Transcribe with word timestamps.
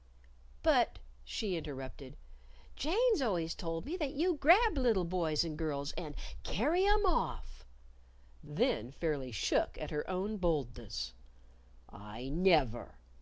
_"But," 0.62 0.98
she 1.24 1.58
interrupted, 1.58 2.16
"Jane's 2.74 3.20
always 3.20 3.54
told 3.54 3.84
me 3.84 3.98
that 3.98 4.14
you 4.14 4.36
grab 4.36 4.78
little 4.78 5.04
boys 5.04 5.44
and 5.44 5.58
girls 5.58 5.92
and 5.92 6.14
carry 6.42 6.86
'em 6.86 7.04
off." 7.04 7.66
Then, 8.42 8.92
fairly 8.92 9.30
shook 9.30 9.76
at 9.76 9.90
her 9.90 10.08
own 10.08 10.38
boldness. 10.38 11.12
"I 11.90 12.30
never!" 12.30 12.94